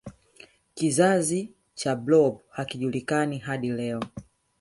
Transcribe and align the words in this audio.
kizazi 0.73 1.53
cha 1.73 1.95
blob 1.95 2.39
hakijulikani 2.49 3.37
hadi 3.39 3.71
leo 3.71 4.01